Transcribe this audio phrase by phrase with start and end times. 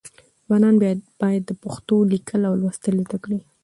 [0.45, 0.75] ځوانان
[1.27, 3.39] باید پښتو لیکل او لوستل زده کړي.